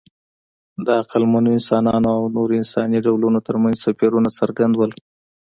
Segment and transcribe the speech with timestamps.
[0.85, 4.87] د عقلمن انسانانو او نورو انساني ډولونو ترمنځ توپیرونه څرګند وو.